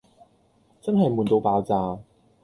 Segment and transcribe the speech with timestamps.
[0.81, 1.99] 真係悶到爆炸